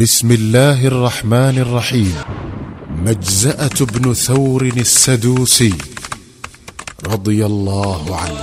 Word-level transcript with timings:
بسم 0.00 0.30
الله 0.32 0.86
الرحمن 0.86 1.58
الرحيم. 1.58 2.14
مجزأة 3.06 3.78
بن 3.80 4.14
ثور 4.14 4.62
السدوسي 4.62 5.74
رضي 7.06 7.46
الله 7.46 8.16
عنه. 8.16 8.42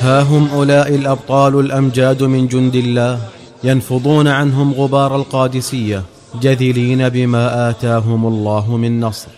ها 0.00 0.22
هم 0.22 0.48
أولئك 0.48 0.94
الأبطال 0.94 1.60
الأمجاد 1.60 2.22
من 2.22 2.48
جند 2.48 2.74
الله 2.74 3.20
ينفضون 3.64 4.28
عنهم 4.28 4.72
غبار 4.72 5.16
القادسية 5.16 6.02
جذلين 6.42 7.08
بما 7.08 7.70
آتاهم 7.70 8.26
الله 8.26 8.76
من 8.76 9.00
نصر 9.00 9.28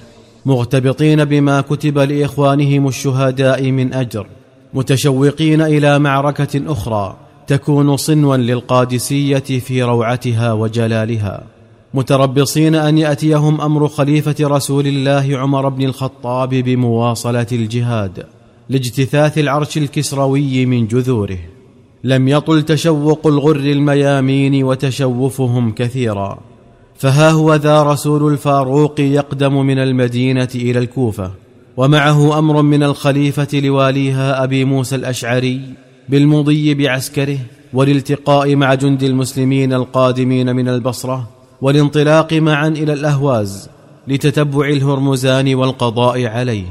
مغتبطين 0.47 1.25
بما 1.25 1.61
كتب 1.61 1.99
لإخوانهم 1.99 2.89
الشهداء 2.89 3.71
من 3.71 3.95
أجر 3.95 4.27
متشوقين 4.75 5.61
إلى 5.61 5.99
معركة 5.99 6.73
أخرى 6.73 7.30
تكون 7.51 7.97
صنوا 7.97 8.37
للقادسية 8.37 9.39
في 9.39 9.83
روعتها 9.83 10.53
وجلالها 10.53 11.43
متربصين 11.95 12.75
أن 12.75 12.99
يأتيهم 12.99 13.61
أمر 13.61 13.89
خليفة 13.89 14.35
رسول 14.41 14.87
الله 14.87 15.39
عمر 15.39 15.69
بن 15.69 15.85
الخطاب 15.85 16.49
بمواصلة 16.49 17.47
الجهاد 17.53 18.27
لاجتثاث 18.69 19.39
العرش 19.39 19.79
الكسروي 19.79 20.67
من 20.67 20.87
جذوره. 20.87 21.39
لم 22.05 22.29
يطل 22.29 22.63
تشوق 22.63 23.27
الغر 23.27 23.57
الميامين 23.57 24.65
وتشوفهم 24.65 25.73
كثيرا 25.73 26.39
فها 26.97 27.31
هو 27.31 27.55
ذا 27.55 27.83
رسول 27.83 28.33
الفاروق 28.33 29.01
يقدم 29.01 29.67
من 29.67 29.79
المدينة 29.79 30.49
إلى 30.55 30.79
الكوفة 30.79 31.31
ومعه 31.77 32.39
أمر 32.39 32.63
من 32.63 32.83
الخليفة 32.83 33.49
لواليها 33.61 34.45
أبي 34.45 34.65
موسى 34.65 34.97
الأشعري 34.97 35.61
بالمضي 36.11 36.75
بعسكره 36.75 37.39
والالتقاء 37.73 38.57
مع 38.57 38.75
جند 38.75 39.03
المسلمين 39.03 39.73
القادمين 39.73 40.57
من 40.57 40.69
البصرة 40.69 41.29
والانطلاق 41.61 42.33
معا 42.33 42.69
إلى 42.69 42.93
الأهواز 42.93 43.69
لتتبع 44.09 44.69
الهرمزان 44.69 45.55
والقضاء 45.55 46.27
عليه 46.27 46.67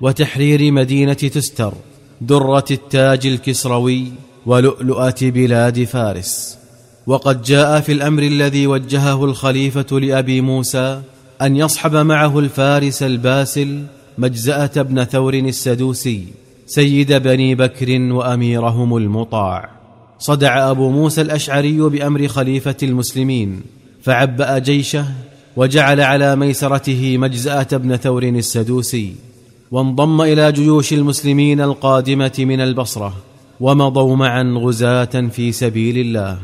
وتحرير 0.00 0.72
مدينة 0.72 1.12
تستر 1.12 1.72
درة 2.20 2.64
التاج 2.70 3.26
الكسروي 3.26 4.04
ولؤلؤة 4.46 5.14
بلاد 5.22 5.84
فارس. 5.84 6.58
وقد 7.06 7.42
جاء 7.42 7.80
في 7.80 7.92
الأمر 7.92 8.22
الذي 8.22 8.66
وجهه 8.66 9.24
الخليفة 9.24 9.98
لأبي 9.98 10.40
موسى 10.40 11.02
أن 11.42 11.56
يصحب 11.56 11.96
معه 11.96 12.38
الفارس 12.38 13.02
الباسل 13.02 13.82
مجزأة 14.18 14.82
بن 14.82 15.04
ثور 15.04 15.34
السدوسي 15.34 16.24
سيد 16.68 17.12
بني 17.12 17.54
بكر 17.54 18.12
وأميرهم 18.12 18.96
المطاع. 18.96 19.70
صدع 20.18 20.70
أبو 20.70 20.90
موسى 20.90 21.20
الأشعري 21.20 21.80
بأمر 21.80 22.28
خليفة 22.28 22.76
المسلمين 22.82 23.60
فعبأ 24.02 24.58
جيشه 24.58 25.04
وجعل 25.56 26.00
على 26.00 26.36
ميسرته 26.36 27.18
مجزأة 27.18 27.66
بن 27.72 27.96
ثور 27.96 28.22
السدوسي 28.22 29.14
وانضم 29.70 30.20
إلى 30.20 30.52
جيوش 30.52 30.92
المسلمين 30.92 31.60
القادمة 31.60 32.32
من 32.38 32.60
البصرة 32.60 33.14
ومضوا 33.60 34.16
معا 34.16 34.42
غزاة 34.42 35.28
في 35.32 35.52
سبيل 35.52 35.98
الله. 35.98 36.38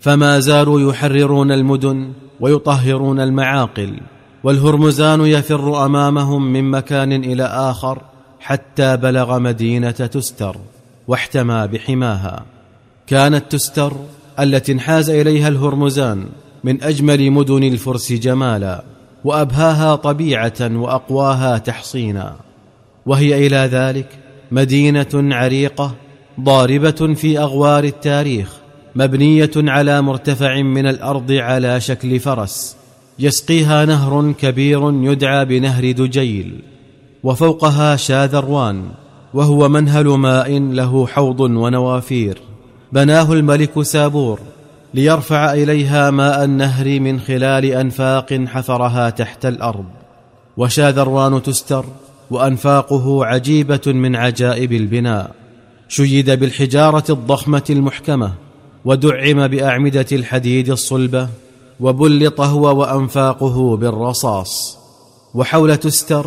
فما 0.00 0.40
زالوا 0.40 0.90
يحررون 0.90 1.52
المدن 1.52 2.12
ويطهرون 2.40 3.20
المعاقل 3.20 4.00
والهرمزان 4.44 5.20
يفر 5.20 5.86
أمامهم 5.86 6.52
من 6.52 6.70
مكان 6.70 7.12
إلى 7.12 7.44
آخر 7.44 8.02
حتى 8.46 8.96
بلغ 8.96 9.38
مدينة 9.38 9.90
تستر 9.90 10.56
واحتمى 11.08 11.68
بحماها. 11.72 12.44
كانت 13.06 13.52
تستر 13.52 13.92
التي 14.40 14.72
انحاز 14.72 15.10
إليها 15.10 15.48
الهرمزان 15.48 16.26
من 16.64 16.82
أجمل 16.82 17.30
مدن 17.30 17.62
الفرس 17.62 18.12
جمالا 18.12 18.84
وأبهاها 19.24 19.96
طبيعة 19.96 20.52
وأقواها 20.60 21.58
تحصينا. 21.58 22.36
وهي 23.06 23.46
إلى 23.46 23.56
ذلك 23.56 24.08
مدينة 24.50 25.34
عريقة 25.34 25.94
ضاربة 26.40 27.14
في 27.14 27.38
أغوار 27.38 27.84
التاريخ 27.84 28.52
مبنية 28.94 29.50
على 29.56 30.02
مرتفع 30.02 30.62
من 30.62 30.86
الأرض 30.86 31.32
على 31.32 31.80
شكل 31.80 32.20
فرس 32.20 32.76
يسقيها 33.18 33.84
نهر 33.84 34.32
كبير 34.32 34.92
يدعى 35.12 35.44
بنهر 35.44 35.92
دجيل. 35.92 36.75
وفوقها 37.26 37.96
شاذروان 37.96 38.84
وهو 39.34 39.68
منهل 39.68 40.06
ماء 40.06 40.58
له 40.58 41.06
حوض 41.06 41.40
ونوافير. 41.40 42.38
بناه 42.92 43.32
الملك 43.32 43.82
سابور 43.82 44.38
ليرفع 44.94 45.52
إليها 45.52 46.10
ماء 46.10 46.44
النهر 46.44 47.00
من 47.00 47.20
خلال 47.20 47.64
أنفاق 47.64 48.44
حفرها 48.46 49.10
تحت 49.10 49.46
الأرض. 49.46 49.84
وشاذروان 50.56 51.42
تستر 51.42 51.84
وأنفاقه 52.30 53.26
عجيبة 53.26 53.80
من 53.86 54.16
عجائب 54.16 54.72
البناء. 54.72 55.30
شيد 55.88 56.30
بالحجارة 56.30 57.04
الضخمة 57.10 57.64
المحكمة 57.70 58.32
ودعم 58.84 59.48
بأعمدة 59.48 60.06
الحديد 60.12 60.70
الصلبة 60.70 61.28
وبلط 61.80 62.40
هو 62.40 62.80
وأنفاقه 62.80 63.76
بالرصاص. 63.76 64.78
وحول 65.34 65.76
تستر 65.76 66.26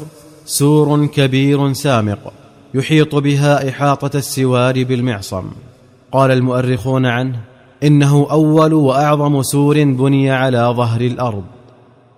سور 0.52 1.06
كبير 1.06 1.74
سامق 1.74 2.34
يحيط 2.74 3.16
بها 3.16 3.70
إحاطة 3.70 4.18
السوار 4.18 4.84
بالمعصم. 4.84 5.44
قال 6.12 6.32
المؤرخون 6.32 7.06
عنه 7.06 7.40
إنه 7.84 8.28
أول 8.32 8.74
وأعظم 8.74 9.42
سور 9.42 9.84
بني 9.84 10.32
على 10.32 10.74
ظهر 10.78 11.02
الأرض. 11.02 11.44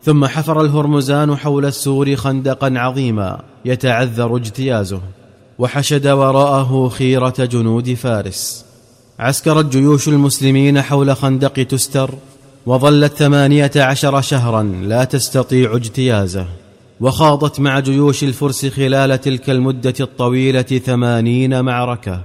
ثم 0.03 0.25
حفر 0.25 0.61
الهرمزان 0.61 1.35
حول 1.35 1.65
السور 1.65 2.15
خندقا 2.15 2.73
عظيما 2.75 3.41
يتعذر 3.65 4.35
اجتيازه 4.35 5.01
وحشد 5.59 6.07
وراءه 6.07 6.89
خيرة 6.89 7.35
جنود 7.39 7.93
فارس. 7.93 8.65
عسكرت 9.19 9.65
جيوش 9.65 10.07
المسلمين 10.07 10.81
حول 10.81 11.15
خندق 11.15 11.53
تستر 11.53 12.11
وظلت 12.65 13.13
ثمانية 13.13 13.71
عشر 13.75 14.21
شهرا 14.21 14.63
لا 14.63 15.03
تستطيع 15.03 15.75
اجتيازه. 15.75 16.45
وخاضت 17.01 17.59
مع 17.59 17.79
جيوش 17.79 18.23
الفرس 18.23 18.65
خلال 18.65 19.21
تلك 19.21 19.49
المدة 19.49 19.93
الطويلة 19.99 20.61
ثمانين 20.61 21.61
معركة. 21.61 22.21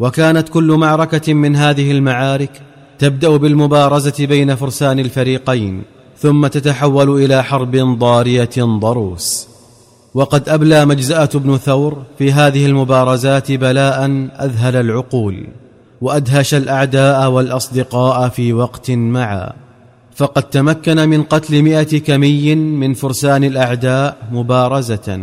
وكانت 0.00 0.48
كل 0.48 0.72
معركة 0.72 1.34
من 1.34 1.56
هذه 1.56 1.90
المعارك 1.90 2.62
تبدأ 2.98 3.36
بالمبارزة 3.36 4.26
بين 4.26 4.54
فرسان 4.54 4.98
الفريقين 4.98 5.82
ثم 6.18 6.46
تتحول 6.46 7.24
إلى 7.24 7.44
حرب 7.44 7.76
ضارية 7.76 8.50
ضروس. 8.58 9.48
وقد 10.14 10.48
أبلى 10.48 10.84
مجزأة 10.84 11.30
بن 11.34 11.56
ثور 11.56 12.02
في 12.18 12.32
هذه 12.32 12.66
المبارزات 12.66 13.52
بلاء 13.52 14.06
أذهل 14.40 14.76
العقول 14.76 15.46
وأدهش 16.00 16.54
الأعداء 16.54 17.30
والأصدقاء 17.30 18.28
في 18.28 18.52
وقت 18.52 18.90
معا. 18.90 19.67
فقد 20.18 20.42
تمكن 20.42 21.08
من 21.08 21.22
قتل 21.22 21.62
مئة 21.62 21.98
كمي 21.98 22.54
من 22.54 22.94
فرسان 22.94 23.44
الأعداء 23.44 24.16
مبارزة 24.32 25.20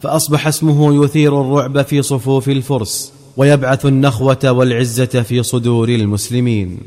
فأصبح 0.00 0.46
اسمه 0.46 1.04
يثير 1.04 1.40
الرعب 1.40 1.82
في 1.82 2.02
صفوف 2.02 2.48
الفرس 2.48 3.12
ويبعث 3.36 3.86
النخوة 3.86 4.38
والعزة 4.44 5.04
في 5.06 5.42
صدور 5.42 5.88
المسلمين. 5.88 6.78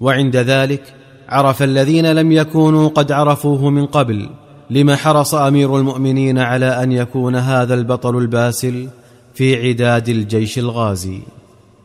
وعند 0.00 0.36
ذلك 0.36 0.82
عرف 1.28 1.62
الذين 1.62 2.12
لم 2.12 2.32
يكونوا 2.32 2.88
قد 2.88 3.12
عرفوه 3.12 3.70
من 3.70 3.86
قبل 3.86 4.30
لما 4.70 4.96
حرص 4.96 5.34
أمير 5.34 5.76
المؤمنين 5.76 6.38
على 6.38 6.82
أن 6.82 6.92
يكون 6.92 7.36
هذا 7.36 7.74
البطل 7.74 8.18
الباسل 8.18 8.88
في 9.34 9.68
عداد 9.68 10.08
الجيش 10.08 10.58
الغازي. 10.58 11.20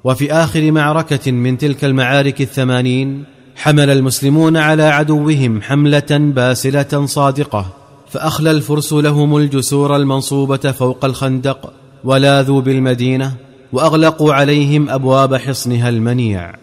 وفي 0.04 0.34
آخر 0.34 0.72
معركة 0.72 1.32
من 1.32 1.58
تلك 1.58 1.86
المعارك 1.86 2.42
الثمانين 2.42 3.33
حمل 3.56 3.90
المسلمون 3.90 4.58
على 4.58 4.84
عدوهم 4.84 5.62
حملة 5.62 6.08
باسلة 6.12 7.06
صادقة 7.06 7.66
فأخلى 8.10 8.52
الفرس 8.52 8.94
لهم 8.94 9.38
الجسور 9.38 9.96
المنصوبة 9.96 10.58
فوق 10.58 11.06
الخندق 11.06 11.74
ولاذوا 12.04 12.62
بالمدينة 12.62 13.34
وأغلقوا 13.74 14.34
عليهم 14.34 14.90
أبواب 14.90 15.36
حصنها 15.36 15.90
المنيع. 15.90 16.54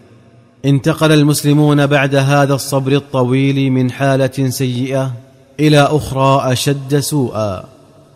انتقل 0.65 1.11
المسلمون 1.11 1.87
بعد 1.87 2.15
هذا 2.15 2.53
الصبر 2.53 2.91
الطويل 2.91 3.71
من 3.71 3.91
حالة 3.91 4.49
سيئة 4.49 5.11
إلى 5.59 5.79
أخرى 5.79 6.51
أشد 6.51 6.99
سوءا 6.99 7.63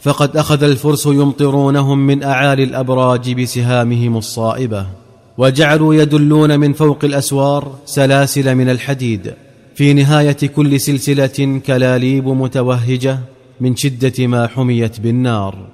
فقد 0.02 0.38
أخذ 0.38 0.64
الفرس 0.64 1.06
يمطرونهم 1.06 2.08
من 2.08 2.24
أعالي 2.24 2.64
الأبراج 2.64 3.42
بسهامهم 3.42 4.18
الصائبة. 4.18 4.86
وجعلوا 5.38 5.96
يدلون 5.96 6.60
من 6.60 6.74
فوق 6.74 7.06
الأسوار 7.06 7.76
سلاسل 7.86 8.56
من 8.56 8.70
الحديد 8.70 9.34
في 9.76 9.94
نهاية 9.94 10.38
كل 10.56 10.80
سلسلة 10.80 11.62
كلاليب 11.68 12.28
متوهجة 12.28 13.20
من 13.60 13.76
شدة 13.76 14.28
ما 14.28 14.48
حميت 14.48 15.00
بالنار. 15.00 15.68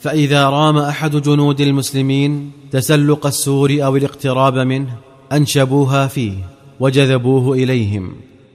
فإذا 0.00 0.48
رام 0.48 0.78
أحد 0.78 1.16
جنود 1.16 1.60
المسلمين 1.60 2.50
تسلق 2.70 3.26
السور 3.26 3.78
أو 3.84 3.96
الاقتراب 3.96 4.58
منه 4.58 4.96
أنشبوها 5.32 6.06
فيه 6.06 6.32
وجذبوه 6.80 7.56
إليهم 7.56 8.12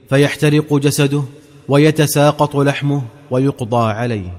فيحترق 0.08 0.74
جسده 0.74 1.22
ويتساقط 1.68 2.56
لحمه 2.56 3.02
ويقضى 3.30 3.92
عليه. 3.92 4.38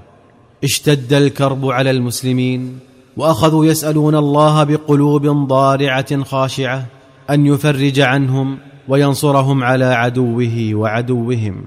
اشتد 0.64 1.12
الكرب 1.12 1.66
على 1.66 1.90
المسلمين 1.90 2.78
وأخذوا 3.16 3.66
يسألون 3.66 4.14
الله 4.14 4.64
بقلوب 4.64 5.26
ضارعة 5.26 6.22
خاشعة 6.22 6.86
أن 7.30 7.46
يفرج 7.46 8.00
عنهم 8.00 8.58
وينصرهم 8.88 9.64
على 9.64 9.84
عدوه 9.84 10.70
وعدوهم. 10.72 11.64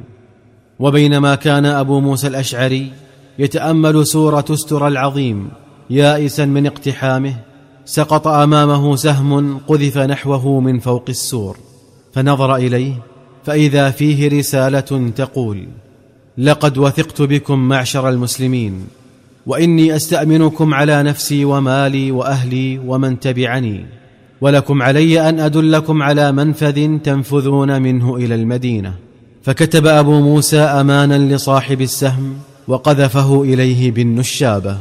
وبينما 0.80 1.36
كان 1.36 1.66
أبو 1.66 2.00
موسى 2.00 2.28
الأشعري 2.28 2.92
يتأمل 3.40 4.08
سورة 4.08 4.46
أستر 4.50 4.88
العظيم 4.88 5.50
يائسا 5.90 6.46
من 6.46 6.66
اقتحامه 6.66 7.36
سقط 7.86 8.28
أمامه 8.28 8.96
سهم 8.96 9.58
قذف 9.58 9.98
نحوه 9.98 10.60
من 10.60 10.80
فوق 10.80 11.06
السور. 11.10 11.58
فنظر 12.14 12.56
إليه 12.56 12.94
فإذا 13.44 13.92
فيه 13.92 14.40
رسالة 14.40 15.12
تقول 15.16 15.68
لقد 16.38 16.78
وثقت 16.78 17.22
بكم 17.22 17.60
معشر 17.60 18.10
المسلمين 18.10 18.88
وإني 19.48 19.96
أستأمنكم 19.96 20.74
على 20.74 21.04
نفسي 21.04 21.46
ومالي 21.46 22.12
وأهلي 22.12 22.80
ومن 22.86 23.20
تبعني 23.20 23.86
ولكم 24.42 24.82
علي 24.82 25.30
أن 25.30 25.40
أدلكم 25.40 26.04
على 26.04 26.32
منفذ 26.32 26.98
تنفذون 26.98 27.82
منه 27.82 28.16
إلى 28.16 28.36
المدينة. 28.36 28.94
فكتب 29.44 29.88
أبو 29.88 30.22
موسى 30.22 30.60
أمانا 30.60 31.36
لصاحب 31.36 31.82
السهم 31.82 32.34
وقذفه 32.68 33.44
إليه 33.44 33.92
بالنشابة. 33.92 34.78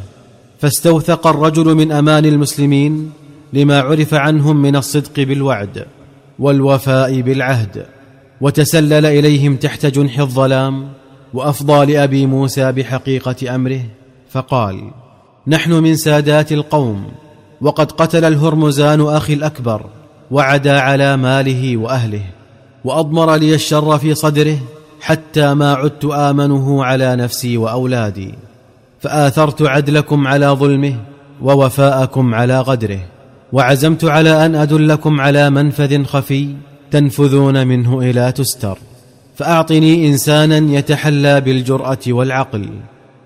فاستوثق 0.58 1.26
الرجل 1.26 1.74
من 1.74 1.92
أمان 1.92 2.24
المسلمين 2.24 3.10
لما 3.52 3.80
عرف 3.80 4.14
عنهم 4.14 4.62
من 4.62 4.76
الصدق 4.76 5.20
بالوعد 5.20 5.86
والوفاء 6.38 7.20
بالعهد 7.20 7.86
وتسلل 8.40 9.06
إليهم 9.06 9.56
تحت 9.56 9.86
جنح 9.86 10.18
الظلام 10.18 10.88
وأفضى 11.34 11.92
لأبي 11.92 12.26
موسى 12.26 12.72
بحقيقة 12.72 13.54
أمره. 13.54 13.80
فقال 14.30 14.90
نحن 15.46 15.72
من 15.72 15.96
سادات 15.96 16.52
القوم 16.52 17.06
وقد 17.60 17.92
قتل 17.92 18.24
الهرمزان 18.24 19.00
أخي 19.00 19.32
الأكبر 19.32 19.86
وعدا 20.30 20.80
على 20.80 21.16
ماله 21.16 21.76
وأهله 21.76 22.22
وأضمر 22.84 23.34
لي 23.34 23.54
الشر 23.54 23.98
في 23.98 24.14
صدره 24.14 24.58
حتى 25.00 25.54
ما 25.54 25.74
عدت 25.74 26.04
آمنه 26.04 26.84
على 26.84 27.16
نفسي 27.16 27.56
وأولادي 27.56 28.34
فآثرت 29.00 29.62
عدلكم 29.62 30.26
على 30.26 30.46
ظلمه 30.46 30.96
ووفاءكم 31.42 32.34
على 32.34 32.60
غدره 32.60 33.00
وعزمت 33.52 34.04
على 34.04 34.46
أن 34.46 34.54
أدلكم 34.54 35.20
على 35.20 35.50
منفذ 35.50 36.04
خفي 36.04 36.54
تنفذون 36.90 37.66
منه 37.66 38.00
إلى 38.00 38.32
تستر 38.32 38.78
فأعطني 39.36 40.08
إنسانا 40.08 40.78
يتحلى 40.78 41.40
بالجرأة 41.40 41.98
والعقل. 42.08 42.68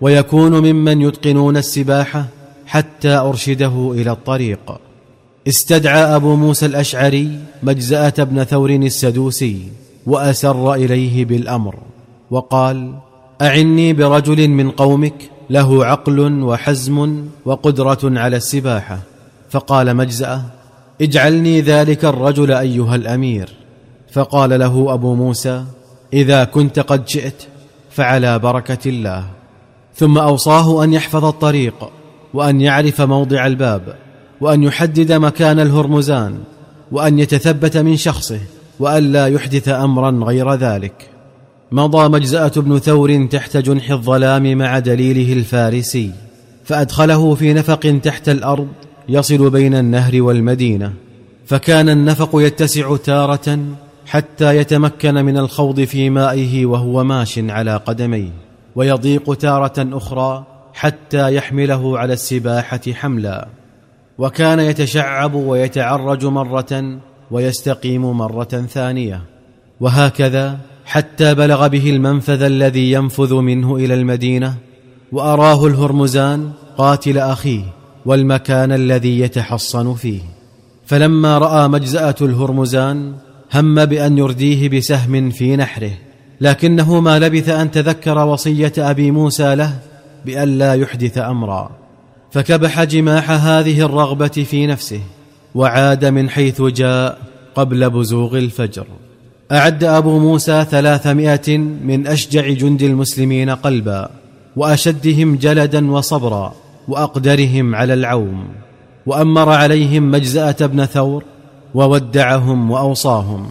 ويكون 0.01 0.53
ممن 0.53 1.01
يتقنون 1.01 1.57
السباحة 1.57 2.27
حتى 2.67 3.09
أرشده 3.09 3.93
إلى 3.95 4.11
الطريق. 4.11 4.81
استدعى 5.49 6.17
أبو 6.17 6.37
موسى 6.37 6.67
الأشعري 6.67 7.39
مجزأة 7.63 8.15
بن 8.19 8.45
ثور 8.45 8.71
السدوسي 8.71 9.69
وأسر 10.07 10.75
إليه 10.75 11.25
بالأمر 11.25 11.79
وقال 12.31 12.95
أعني 13.43 13.93
برجل 13.93 14.49
من 14.49 14.71
قومك 14.71 15.15
له 15.51 15.87
عقل 15.87 16.43
وحزم 16.43 17.27
وقدرة 17.45 17.99
على 18.03 18.37
السباحة. 18.37 18.99
فقال 19.51 19.97
مجزأة 19.97 20.43
اجعلني 21.01 21.61
ذلك 21.61 22.05
الرجل 22.05 22.53
أيها 22.53 22.97
الأمير. 22.97 23.49
فقال 24.13 24.61
له 24.61 24.95
أبو 24.95 25.15
موسى 25.15 25.65
إذا 26.13 26.45
كنت 26.45 26.79
قد 26.79 27.05
جئت 27.05 27.43
فعلى 27.91 28.39
بركة 28.39 28.89
الله. 28.89 29.40
ثم 30.01 30.19
أوصاه 30.19 30.85
أن 30.85 30.93
يحفظ 30.93 31.25
الطريق 31.25 31.75
وأن 32.35 32.61
يعرف 32.61 33.01
موضع 33.01 33.47
الباب 33.47 33.95
وأن 34.41 34.63
يحدد 34.63 35.13
مكان 35.13 35.61
الهرمزان 35.61 36.39
وأن 36.93 37.19
يتثبت 37.19 37.77
من 37.77 37.97
شخصه 37.97 38.41
وأن 38.79 39.13
لا 39.13 39.27
يحدث 39.27 39.69
أمرا 39.69 40.11
غير 40.11 40.55
ذلك. 40.55 41.11
مضى 41.73 42.09
مجزأة 42.09 42.53
بن 42.57 42.79
ثور 42.79 43.27
تحت 43.27 43.57
جنح 43.57 43.91
الظلام 43.91 44.59
مع 44.59 44.79
دليله 44.79 45.33
الفارسي 45.33 46.11
فأدخله 46.65 47.35
في 47.35 47.53
نفق 47.53 48.01
تحت 48.03 48.29
الأرض 48.29 48.69
يصل 49.09 49.51
بين 49.51 49.75
النهر 49.75 50.23
والمدينة. 50.23 50.93
فكان 51.47 51.89
النفق 51.89 52.31
يتسع 52.35 52.97
تارة 52.97 53.59
حتى 54.07 54.57
يتمكن 54.57 55.15
من 55.15 55.39
الخوض 55.39 55.81
في 55.81 56.11
مائه 56.11 56.67
وهو 56.67 57.05
ماش 57.05 57.39
على 57.39 57.77
قدميه. 57.77 58.50
ويضيق 58.77 59.35
تارة 59.35 59.73
أخرى 59.79 60.47
حتى 60.75 61.35
يحمله 61.35 61.99
على 61.99 62.13
السباحة 62.13 62.81
حملا. 62.93 63.49
وكان 64.19 64.61
يتشعب 64.61 65.35
ويتعرج 65.35 66.25
مرة 66.25 67.01
ويستقيم 67.31 68.03
مرة 68.03 68.67
ثانية. 68.69 69.23
وهكذا 69.81 70.59
حتى 70.85 71.35
بلغ 71.35 71.67
به 71.67 71.91
المنفذ 71.91 72.43
الذي 72.43 72.93
ينفذ 72.93 73.35
منه 73.35 73.77
إلى 73.77 73.95
المدينة 73.95 74.55
وأراه 75.13 75.67
الهرمزان 75.67 76.51
قاتل 76.79 77.19
أخيه 77.19 77.63
والمكان 78.07 78.73
الذي 78.73 79.21
يتحصن 79.21 79.95
فيه. 79.95 80.21
فلما 80.87 81.39
رأى 81.39 81.69
مجزأة 81.69 82.15
الهرمزان 82.21 83.15
هم 83.55 83.85
بأن 83.85 84.19
يرديه 84.19 84.69
بسهم 84.69 85.31
في 85.31 85.57
نحره. 85.57 85.93
لكنه 86.41 87.01
ما 87.01 87.19
لبث 87.19 87.49
أن 87.49 87.71
تذكر 87.71 88.19
وصية 88.19 88.73
أبي 88.79 89.11
موسى 89.11 89.55
له 89.55 89.79
بأن 90.27 90.59
لا 90.59 90.75
يحدث 90.75 91.19
أمرا. 91.19 91.71
فكبح 92.33 92.85
جماح 92.85 93.31
هذه 93.31 93.81
الرغبة 93.81 94.29
في 94.29 94.67
نفسه 94.67 95.01
وعاد 95.55 96.05
من 96.05 96.31
حيث 96.31 96.63
جاء 96.63 97.19
قبل 97.55 97.91
بزوغ 97.91 98.39
الفجر. 98.39 98.87
أعد 99.53 99.85
أبو 99.85 100.19
موسى 100.19 100.67
ثلاثمائة 100.71 101.59
من 101.59 102.07
أشجع 102.07 102.49
جند 102.49 102.83
المسلمين 102.83 103.51
قلبا 103.51 104.11
وأشدهم 104.57 105.37
جلدا 105.37 105.91
وصبرا 105.91 106.55
وأقدرهم 106.89 107.75
على 107.75 107.95
العوم 107.95 108.49
وأمر 109.07 109.49
عليهم 109.49 110.11
مجزأة 110.11 110.57
بن 110.61 110.85
ثور 110.85 111.25
وودعهم 111.75 112.71
وأوصاهم. 112.71 113.49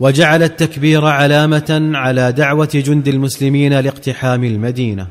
وجعل 0.00 0.42
التكبير 0.42 1.04
علامة 1.04 1.90
على 1.94 2.32
دعوة 2.32 2.68
جند 2.74 3.08
المسلمين 3.08 3.80
لاقتحام 3.80 4.44
المدينة. 4.44 5.06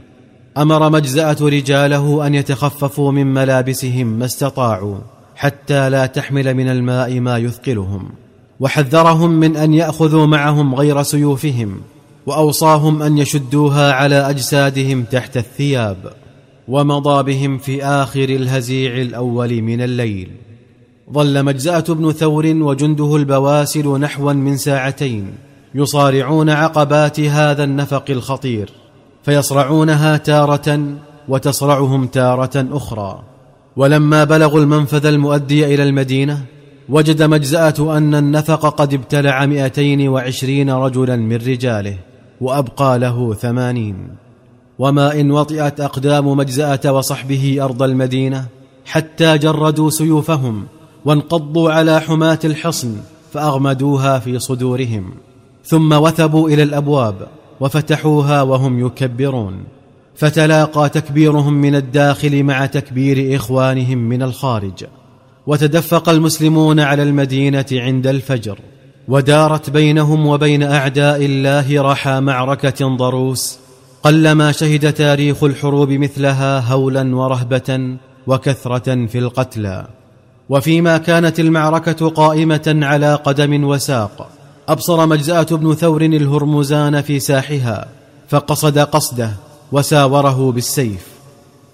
أمر 0.58 0.90
مجزأة 0.90 1.38
رجاله 1.42 2.28
أن 2.28 2.36
يتخففوا 2.36 3.12
من 3.12 3.34
ملابسهم 3.34 4.08
ما 4.08 4.26
استطاعوا 4.26 4.98
حتى 5.36 5.90
لا 5.90 6.06
تحمل 6.06 6.54
من 6.54 6.70
الماء 6.70 7.20
ما 7.20 7.38
يثقلهم. 7.38 8.10
وحذرهم 8.60 9.32
من 9.32 9.58
أن 9.58 9.74
يأخذوا 9.74 10.26
معهم 10.26 10.76
غير 10.76 11.04
سيوفهم 11.04 11.82
وأوصاهم 12.26 13.02
أن 13.02 13.18
يشدوها 13.18 13.92
على 13.92 14.30
أجسادهم 14.30 15.04
تحت 15.04 15.38
الثياب 15.38 15.98
ومضى 16.68 17.24
بهم 17.24 17.58
في 17.58 17.84
آخر 17.84 18.24
الهزيع 18.24 19.02
الأول 19.02 19.62
من 19.62 19.82
الليل. 19.82 20.32
ظل 21.14 21.44
مجزأة 21.44 21.80
بن 21.90 22.12
ثور 22.12 22.46
وجنده 22.46 23.16
البواسل 23.16 24.00
نحوا 24.00 24.34
من 24.34 24.58
ساعتين 24.58 25.28
يصارعون 25.76 26.50
عقبات 26.50 27.20
هذا 27.20 27.64
النفق 27.64 28.06
الخطير 28.10 28.70
فيصرعونها 29.24 30.18
تارة 30.18 30.80
وتصرعهم 31.28 32.08
تارة 32.08 32.68
أخرى. 32.72 33.24
ولما 33.76 34.24
بلغوا 34.24 34.60
المنفذ 34.60 35.06
المؤدي 35.06 35.66
إلى 35.66 35.84
المدينة 35.84 36.42
وجد 36.90 37.24
مجزأة 37.24 37.98
أن 37.98 38.16
النفق 38.16 38.70
قد 38.70 38.94
ابتلع 38.94 39.46
مئتين 39.46 40.08
وعشرين 40.08 40.70
رجلا 40.70 41.16
من 41.16 41.36
رجاله 41.36 41.98
وأبقى 42.42 43.00
له 43.00 43.34
ثمانين. 43.34 44.08
وما 44.80 45.20
إن 45.20 45.32
وطئت 45.32 45.82
أقدام 45.82 46.28
مجزأة 46.28 46.92
وصحبه 46.94 47.58
أرض 47.62 47.84
المدينة 47.84 48.46
حتى 48.86 49.38
جردوا 49.38 49.90
سيوفهم 49.90 50.64
وانقضوا 51.06 51.72
على 51.72 52.02
حماة 52.02 52.40
الحصن 52.46 52.98
فأغمدوها 53.34 54.20
في 54.20 54.40
صدورهم. 54.40 55.14
ثم 55.66 55.94
وثبوا 55.94 56.50
إلى 56.50 56.64
الأبواب 56.64 57.16
وفتحوها 57.60 58.42
وهم 58.42 58.86
يكبرون. 58.86 59.64
فتلاقى 60.16 60.90
تكبيرهم 60.90 61.54
من 61.54 61.76
الداخل 61.76 62.44
مع 62.44 62.66
تكبير 62.66 63.36
إخوانهم 63.36 63.98
من 63.98 64.24
الخارج. 64.24 64.86
وتدفق 65.48 66.10
المسلمون 66.10 66.80
على 66.80 67.04
المدينة 67.04 67.66
عند 67.72 68.08
الفجر. 68.08 68.60
ودارت 69.08 69.70
بينهم 69.70 70.28
وبين 70.28 70.64
أعداء 70.64 71.26
الله 71.26 71.82
رحى 71.82 72.20
معركة 72.20 72.96
ضروس. 72.98 73.60
قلما 74.04 74.52
شهد 74.52 74.94
تاريخ 74.94 75.44
الحروب 75.44 75.92
مثلها 75.92 76.60
هولا 76.60 77.16
ورهبه 77.16 77.98
وكثره 78.28 79.06
في 79.06 79.20
القتلى. 79.20 79.95
وفيما 80.50 80.98
كانت 80.98 81.40
المعركة 81.40 82.10
قائمة 82.10 82.80
على 82.82 83.16
قدم 83.16 83.64
وساق 83.64 84.30
أبصر 84.70 85.06
مجزاة 85.06 85.48
بن 85.52 85.74
ثور 85.74 86.02
الهرمزان 86.02 87.02
في 87.02 87.20
ساحها 87.20 87.88
فقصد 88.30 88.80
قصده 88.80 89.32
وساوره 89.72 90.52
بالسيف. 90.52 91.08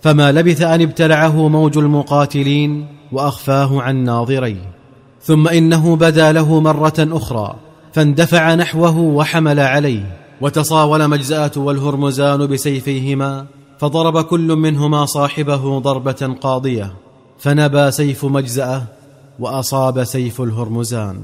فما 0.02 0.32
لبث 0.32 0.62
أن 0.62 0.82
ابتلعه 0.82 1.48
موج 1.48 1.78
المقاتلين 1.78 2.88
وأخفاه 3.12 3.82
عن 3.82 3.96
ناظريه. 3.96 4.72
ثم 5.24 5.48
إنه 5.48 5.96
بدا 5.96 6.32
له 6.32 6.60
مرة 6.60 6.94
أخرى 7.00 7.56
فاندفع 7.94 8.56
نحوه 8.56 8.98
وحمل 8.98 9.60
عليه. 9.60 10.18
وتصاول 10.42 11.08
مجزاة 11.08 11.52
والهرمزان 11.56 12.48
بسيفيهما 12.48 13.46
فضرب 13.80 14.22
كل 14.22 14.56
منهما 14.56 15.06
صاحبه 15.06 15.80
ضربة 15.80 16.36
قاضية. 16.42 16.94
فنبى 17.42 17.92
سيف 17.92 18.26
مجزأه 18.26 18.84
وأصاب 19.40 20.04
سيف 20.04 20.42
الهرمزان. 20.42 21.20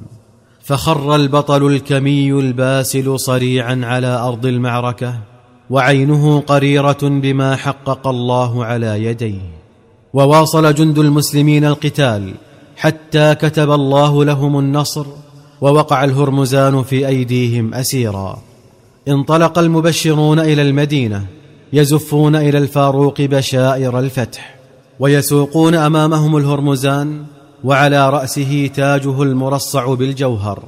فخر 0.64 1.16
البطل 1.16 1.68
الكمي 1.68 2.32
الباسل 2.32 3.20
صريعا 3.20 3.82
على 3.84 4.08
أرض 4.08 4.46
المعركة 4.46 5.20
وعينه 5.70 6.40
قريرة 6.40 6.98
بما 7.02 7.56
حقق 7.56 8.08
الله 8.08 8.66
على 8.66 9.04
يديه. 9.04 9.42
وواصل 10.14 10.74
جند 10.74 11.00
المسلمين 11.00 11.66
القتال 11.66 12.34
حتى 12.78 13.36
كتب 13.36 13.72
الله 13.72 14.26
لهم 14.26 14.60
النصر 14.60 15.06
ووقع 15.62 16.04
الهرمزان 16.04 16.84
في 16.84 17.08
أيديهم 17.08 17.74
اسيرا. 17.74 18.40
انطلق 19.08 19.60
المبشرون 19.60 20.40
إلى 20.40 20.62
المدينة 20.62 21.26
يزفون 21.74 22.36
إلى 22.36 22.58
الفاروق 22.58 23.22
بشائر 23.22 24.00
الفتح. 24.00 24.57
ويسوقون 25.00 25.76
أمامهم 25.76 26.38
الهرمزان 26.38 27.26
وعلى 27.64 28.10
رأسه 28.10 28.70
تاجه 28.76 29.24
المرصع 29.24 29.94
بالجوهر 29.94 30.64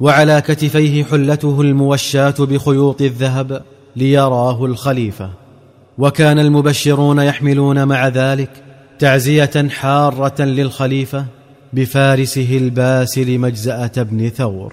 وعلى 0.00 0.40
كتفيه 0.40 1.04
حلته 1.04 1.60
الموشاة 1.60 2.34
بخيوط 2.38 3.00
الذهب 3.02 3.62
ليراه 3.96 4.64
الخليفة. 4.64 5.30
وكان 5.98 6.38
المبشرون 6.38 7.18
يحملون 7.18 7.84
مع 7.84 8.08
ذلك 8.08 8.50
تعزية 8.98 9.68
حارة 9.68 10.42
للخليفة 10.42 11.26
بفارسه 11.72 12.58
الباسل 12.58 13.38
مجزأة 13.38 13.92
بن 13.96 14.28
ثور. 14.28 14.72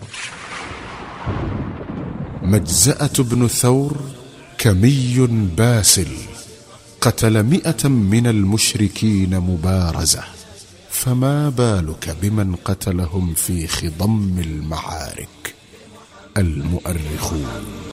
مجزأة 2.43 3.11
بن 3.19 3.47
ثور 3.47 3.97
كمي 4.57 5.27
باسل. 5.57 6.28
قتل 7.01 7.43
مئة 7.43 7.87
من 7.87 8.27
المشركين 8.27 9.39
مبارزة. 9.39 10.23
فما 10.89 11.49
بالك 11.49 12.17
بمن 12.21 12.55
قتلهم 12.55 13.33
في 13.33 13.67
خضم 13.67 14.39
المعارك؟ 14.39 15.53
المؤرخون. 16.37 17.79